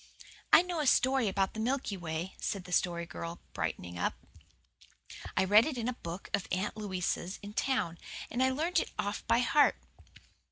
"I 0.51 0.63
know 0.63 0.79
a 0.79 0.87
story 0.87 1.27
about 1.27 1.53
the 1.53 1.59
Milky 1.59 1.95
Way," 1.95 2.33
said 2.39 2.63
the 2.63 2.71
Story 2.71 3.05
Girl, 3.05 3.39
brightening 3.53 3.99
up. 3.99 4.15
"I 5.37 5.43
read 5.43 5.67
it 5.67 5.77
in 5.77 5.87
a 5.87 5.93
book 5.93 6.27
of 6.33 6.47
Aunt 6.51 6.75
Louisa's 6.75 7.37
in 7.43 7.53
town, 7.53 7.99
and 8.31 8.41
I 8.41 8.49
learned 8.49 8.79
it 8.79 8.89
off 8.97 9.23
by 9.27 9.41
heart. 9.41 9.75